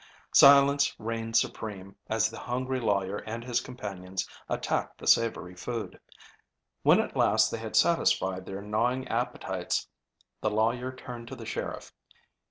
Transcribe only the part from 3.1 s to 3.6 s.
and